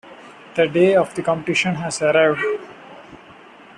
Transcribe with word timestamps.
The 0.55 0.67
day 0.67 0.95
of 0.95 1.13
the 1.13 1.21
competition 1.21 1.75
has 1.75 2.01
arrived. 2.01 2.41